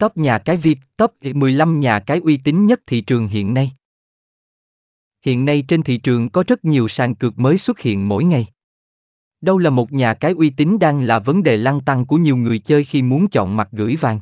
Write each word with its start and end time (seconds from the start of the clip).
Top 0.00 0.16
nhà 0.16 0.38
cái 0.38 0.56
VIP, 0.56 0.78
top 0.96 1.14
15 1.34 1.80
nhà 1.80 2.00
cái 2.00 2.18
uy 2.18 2.36
tín 2.36 2.66
nhất 2.66 2.80
thị 2.86 3.00
trường 3.00 3.26
hiện 3.26 3.54
nay. 3.54 3.72
Hiện 5.24 5.44
nay 5.44 5.64
trên 5.68 5.82
thị 5.82 5.98
trường 5.98 6.30
có 6.30 6.44
rất 6.46 6.64
nhiều 6.64 6.88
sàn 6.88 7.14
cược 7.14 7.38
mới 7.38 7.58
xuất 7.58 7.80
hiện 7.80 8.08
mỗi 8.08 8.24
ngày. 8.24 8.46
Đâu 9.40 9.58
là 9.58 9.70
một 9.70 9.92
nhà 9.92 10.14
cái 10.14 10.32
uy 10.32 10.50
tín 10.50 10.78
đang 10.78 11.00
là 11.00 11.18
vấn 11.18 11.42
đề 11.42 11.56
lăn 11.56 11.80
tăng 11.80 12.06
của 12.06 12.16
nhiều 12.16 12.36
người 12.36 12.58
chơi 12.58 12.84
khi 12.84 13.02
muốn 13.02 13.28
chọn 13.28 13.56
mặt 13.56 13.68
gửi 13.72 13.96
vàng. 13.96 14.20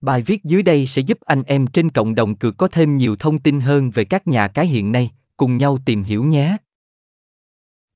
Bài 0.00 0.22
viết 0.22 0.44
dưới 0.44 0.62
đây 0.62 0.86
sẽ 0.86 1.02
giúp 1.02 1.18
anh 1.20 1.42
em 1.42 1.66
trên 1.66 1.90
cộng 1.90 2.14
đồng 2.14 2.36
cược 2.36 2.56
có 2.56 2.68
thêm 2.68 2.96
nhiều 2.96 3.16
thông 3.16 3.38
tin 3.38 3.60
hơn 3.60 3.90
về 3.90 4.04
các 4.04 4.26
nhà 4.26 4.48
cái 4.48 4.66
hiện 4.66 4.92
nay, 4.92 5.10
cùng 5.36 5.56
nhau 5.56 5.78
tìm 5.84 6.02
hiểu 6.02 6.24
nhé. 6.24 6.56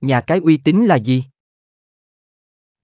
Nhà 0.00 0.20
cái 0.20 0.38
uy 0.38 0.56
tín 0.56 0.84
là 0.86 0.96
gì? 0.96 1.24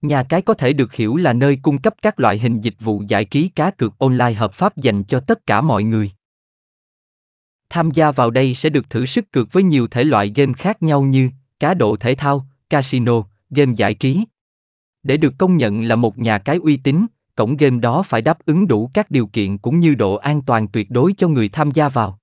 Nhà 0.07 0.23
cái 0.23 0.43
có 0.43 0.55
thể 0.55 0.73
được 0.73 0.95
hiểu 0.95 1.17
là 1.17 1.33
nơi 1.33 1.59
cung 1.63 1.79
cấp 1.79 1.95
các 2.03 2.21
loại 2.21 2.39
hình 2.39 2.61
dịch 2.61 2.75
vụ 2.81 3.03
giải 3.09 3.25
trí 3.25 3.49
cá 3.49 3.71
cược 3.71 3.99
online 3.99 4.33
hợp 4.33 4.55
pháp 4.55 4.77
dành 4.77 5.05
cho 5.05 5.21
tất 5.21 5.47
cả 5.47 5.61
mọi 5.61 5.83
người. 5.83 6.11
Tham 7.69 7.91
gia 7.91 8.13
vào 8.13 8.31
đây 8.31 8.55
sẽ 8.55 8.69
được 8.71 8.91
thử 8.91 9.07
sức 9.07 9.33
cược 9.33 9.53
với 9.53 9.63
nhiều 9.63 9.89
thể 9.89 10.05
loại 10.05 10.33
game 10.37 10.53
khác 10.53 10.83
nhau 10.83 11.03
như 11.03 11.31
cá 11.61 11.75
độ 11.75 11.97
thể 11.97 12.15
thao, 12.15 12.47
casino, 12.71 13.23
game 13.51 13.73
giải 13.77 13.95
trí. 13.95 14.25
Để 15.03 15.17
được 15.17 15.35
công 15.39 15.57
nhận 15.57 15.83
là 15.83 15.97
một 15.97 16.19
nhà 16.19 16.39
cái 16.39 16.57
uy 16.57 16.77
tín, 16.77 17.07
cổng 17.37 17.57
game 17.57 17.79
đó 17.79 18.03
phải 18.03 18.23
đáp 18.23 18.39
ứng 18.47 18.69
đủ 18.69 18.91
các 18.95 19.11
điều 19.11 19.27
kiện 19.27 19.59
cũng 19.59 19.81
như 19.81 19.95
độ 19.95 20.15
an 20.15 20.43
toàn 20.43 20.69
tuyệt 20.69 20.91
đối 20.91 21.13
cho 21.13 21.29
người 21.29 21.49
tham 21.49 21.71
gia 21.71 21.89
vào. 21.89 22.19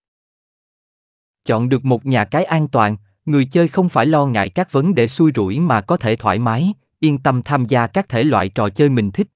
Chọn 1.46 1.70
được 1.70 1.86
một 1.86 2.06
nhà 2.06 2.26
cái 2.26 2.44
an 2.44 2.68
toàn, 2.68 2.98
người 3.26 3.46
chơi 3.46 3.68
không 3.68 3.90
phải 3.90 4.06
lo 4.06 4.26
ngại 4.26 4.50
các 4.50 4.72
vấn 4.72 4.96
đề 4.96 5.08
xui 5.08 5.32
rủi 5.36 5.60
mà 5.60 5.82
có 5.82 5.98
thể 5.98 6.16
thoải 6.16 6.40
mái, 6.40 6.74
yên 7.04 7.18
tâm 7.18 7.42
tham 7.46 7.66
gia 7.66 7.88
các 7.88 8.10
thể 8.10 8.24
loại 8.24 8.50
trò 8.50 8.70
chơi 8.70 8.90
mình 8.90 9.12
thích. 9.12 9.28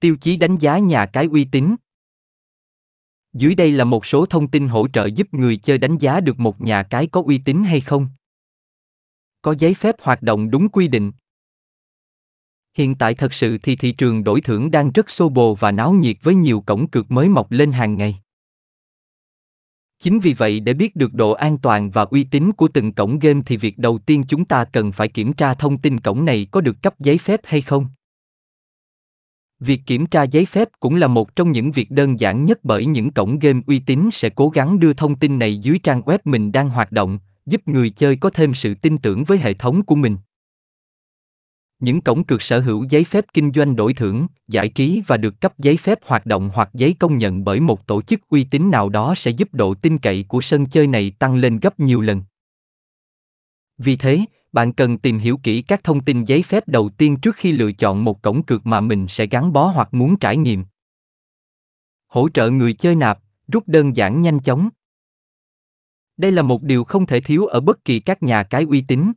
Tiêu 0.00 0.16
chí 0.20 0.36
đánh 0.36 0.58
giá 0.58 0.78
nhà 0.78 1.06
cái 1.06 1.28
uy 1.32 1.44
tín. 1.44 1.76
Dưới 3.32 3.54
đây 3.54 3.72
là 3.72 3.84
một 3.84 4.06
số 4.06 4.26
thông 4.26 4.48
tin 4.48 4.68
hỗ 4.68 4.88
trợ 4.88 5.06
giúp 5.06 5.34
người 5.34 5.56
chơi 5.56 5.78
đánh 5.78 5.98
giá 5.98 6.20
được 6.20 6.40
một 6.40 6.60
nhà 6.60 6.82
cái 6.82 7.06
có 7.06 7.22
uy 7.26 7.38
tín 7.38 7.62
hay 7.64 7.80
không. 7.80 8.08
Có 9.42 9.54
giấy 9.58 9.74
phép 9.74 9.94
hoạt 10.00 10.22
động 10.22 10.50
đúng 10.50 10.68
quy 10.68 10.88
định. 10.88 11.12
Hiện 12.74 12.94
tại 12.94 13.14
thật 13.14 13.34
sự 13.34 13.58
thì 13.62 13.76
thị 13.76 13.92
trường 13.92 14.24
đổi 14.24 14.40
thưởng 14.40 14.70
đang 14.70 14.92
rất 14.92 15.10
xô 15.10 15.28
bồ 15.28 15.54
và 15.54 15.72
náo 15.72 15.92
nhiệt 15.92 16.16
với 16.22 16.34
nhiều 16.34 16.60
cổng 16.60 16.88
cược 16.88 17.10
mới 17.10 17.28
mọc 17.28 17.50
lên 17.50 17.72
hàng 17.72 17.96
ngày. 17.96 18.22
Chính 20.02 20.20
vì 20.20 20.34
vậy 20.34 20.60
để 20.60 20.74
biết 20.74 20.96
được 20.96 21.14
độ 21.14 21.32
an 21.32 21.58
toàn 21.58 21.90
và 21.90 22.02
uy 22.02 22.24
tín 22.24 22.52
của 22.52 22.68
từng 22.68 22.92
cổng 22.92 23.18
game 23.18 23.40
thì 23.46 23.56
việc 23.56 23.78
đầu 23.78 23.98
tiên 23.98 24.24
chúng 24.28 24.44
ta 24.44 24.64
cần 24.64 24.92
phải 24.92 25.08
kiểm 25.08 25.32
tra 25.32 25.54
thông 25.54 25.78
tin 25.78 26.00
cổng 26.00 26.24
này 26.24 26.46
có 26.50 26.60
được 26.60 26.82
cấp 26.82 26.94
giấy 27.00 27.18
phép 27.18 27.40
hay 27.44 27.60
không. 27.60 27.86
Việc 29.60 29.80
kiểm 29.86 30.06
tra 30.06 30.22
giấy 30.22 30.44
phép 30.44 30.68
cũng 30.80 30.96
là 30.96 31.06
một 31.06 31.36
trong 31.36 31.52
những 31.52 31.72
việc 31.72 31.90
đơn 31.90 32.20
giản 32.20 32.44
nhất 32.44 32.58
bởi 32.62 32.86
những 32.86 33.10
cổng 33.10 33.38
game 33.38 33.60
uy 33.66 33.78
tín 33.78 34.08
sẽ 34.12 34.30
cố 34.30 34.48
gắng 34.48 34.80
đưa 34.80 34.92
thông 34.92 35.16
tin 35.16 35.38
này 35.38 35.58
dưới 35.58 35.78
trang 35.78 36.00
web 36.00 36.18
mình 36.24 36.52
đang 36.52 36.68
hoạt 36.68 36.92
động, 36.92 37.18
giúp 37.46 37.68
người 37.68 37.90
chơi 37.90 38.16
có 38.16 38.30
thêm 38.30 38.54
sự 38.54 38.74
tin 38.74 38.98
tưởng 38.98 39.24
với 39.24 39.38
hệ 39.38 39.54
thống 39.54 39.82
của 39.82 39.94
mình. 39.94 40.16
Những 41.82 42.00
cổng 42.00 42.24
cược 42.24 42.42
sở 42.42 42.60
hữu 42.60 42.84
giấy 42.88 43.04
phép 43.04 43.24
kinh 43.34 43.52
doanh 43.54 43.76
đổi 43.76 43.94
thưởng, 43.94 44.26
giải 44.48 44.68
trí 44.68 45.02
và 45.06 45.16
được 45.16 45.40
cấp 45.40 45.58
giấy 45.58 45.76
phép 45.76 45.98
hoạt 46.04 46.26
động 46.26 46.50
hoặc 46.54 46.70
giấy 46.72 46.96
công 46.98 47.18
nhận 47.18 47.44
bởi 47.44 47.60
một 47.60 47.86
tổ 47.86 48.02
chức 48.02 48.20
uy 48.28 48.44
tín 48.44 48.70
nào 48.70 48.88
đó 48.88 49.14
sẽ 49.16 49.30
giúp 49.30 49.54
độ 49.54 49.74
tin 49.74 49.98
cậy 49.98 50.24
của 50.28 50.40
sân 50.40 50.66
chơi 50.66 50.86
này 50.86 51.12
tăng 51.18 51.34
lên 51.36 51.58
gấp 51.58 51.80
nhiều 51.80 52.00
lần. 52.00 52.22
Vì 53.78 53.96
thế, 53.96 54.20
bạn 54.52 54.72
cần 54.72 54.98
tìm 54.98 55.18
hiểu 55.18 55.40
kỹ 55.42 55.62
các 55.62 55.84
thông 55.84 56.04
tin 56.04 56.24
giấy 56.24 56.42
phép 56.42 56.68
đầu 56.68 56.88
tiên 56.88 57.16
trước 57.16 57.36
khi 57.36 57.52
lựa 57.52 57.72
chọn 57.72 58.04
một 58.04 58.22
cổng 58.22 58.42
cược 58.42 58.66
mà 58.66 58.80
mình 58.80 59.06
sẽ 59.08 59.26
gắn 59.26 59.52
bó 59.52 59.66
hoặc 59.66 59.94
muốn 59.94 60.16
trải 60.16 60.36
nghiệm. 60.36 60.64
Hỗ 62.06 62.28
trợ 62.28 62.50
người 62.50 62.72
chơi 62.72 62.94
nạp, 62.94 63.18
rút 63.48 63.68
đơn 63.68 63.96
giản 63.96 64.22
nhanh 64.22 64.40
chóng. 64.40 64.68
Đây 66.16 66.32
là 66.32 66.42
một 66.42 66.62
điều 66.62 66.84
không 66.84 67.06
thể 67.06 67.20
thiếu 67.20 67.46
ở 67.46 67.60
bất 67.60 67.84
kỳ 67.84 68.00
các 68.00 68.22
nhà 68.22 68.42
cái 68.42 68.66
uy 68.68 68.84
tín. 68.88 69.12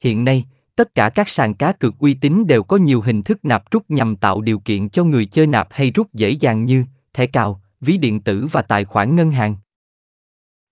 Hiện 0.00 0.24
nay, 0.24 0.44
tất 0.76 0.94
cả 0.94 1.08
các 1.08 1.28
sàn 1.28 1.54
cá 1.54 1.72
cược 1.72 1.98
uy 1.98 2.14
tín 2.14 2.46
đều 2.46 2.62
có 2.62 2.76
nhiều 2.76 3.00
hình 3.00 3.22
thức 3.22 3.44
nạp 3.44 3.70
rút 3.70 3.90
nhằm 3.90 4.16
tạo 4.16 4.40
điều 4.40 4.58
kiện 4.58 4.88
cho 4.88 5.04
người 5.04 5.26
chơi 5.26 5.46
nạp 5.46 5.68
hay 5.70 5.90
rút 5.90 6.14
dễ 6.14 6.30
dàng 6.30 6.64
như 6.64 6.84
thẻ 7.12 7.26
cào, 7.26 7.62
ví 7.80 7.98
điện 7.98 8.20
tử 8.20 8.48
và 8.52 8.62
tài 8.62 8.84
khoản 8.84 9.16
ngân 9.16 9.30
hàng. 9.30 9.56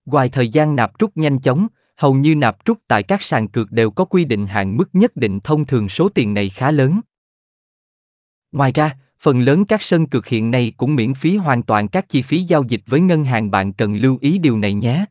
Ngoài 0.05 0.29
thời 0.29 0.49
gian 0.49 0.75
nạp 0.75 0.99
rút 0.99 1.17
nhanh 1.17 1.39
chóng, 1.39 1.67
hầu 1.97 2.13
như 2.13 2.35
nạp 2.35 2.65
rút 2.65 2.79
tại 2.87 3.03
các 3.03 3.21
sàn 3.21 3.47
cược 3.47 3.71
đều 3.71 3.91
có 3.91 4.05
quy 4.05 4.25
định 4.25 4.45
hạn 4.45 4.77
mức 4.77 4.89
nhất 4.93 5.15
định 5.15 5.39
thông 5.39 5.65
thường 5.65 5.89
số 5.89 6.09
tiền 6.09 6.33
này 6.33 6.49
khá 6.49 6.71
lớn. 6.71 7.01
Ngoài 8.51 8.71
ra, 8.71 8.97
phần 9.19 9.41
lớn 9.41 9.65
các 9.65 9.81
sân 9.81 10.07
cược 10.07 10.27
hiện 10.27 10.51
nay 10.51 10.73
cũng 10.77 10.95
miễn 10.95 11.13
phí 11.13 11.37
hoàn 11.37 11.63
toàn 11.63 11.87
các 11.87 12.09
chi 12.09 12.21
phí 12.21 12.43
giao 12.43 12.63
dịch 12.63 12.81
với 12.85 13.01
ngân 13.01 13.23
hàng 13.23 13.51
bạn 13.51 13.73
cần 13.73 13.95
lưu 13.95 14.17
ý 14.21 14.37
điều 14.37 14.57
này 14.57 14.73
nhé. 14.73 15.05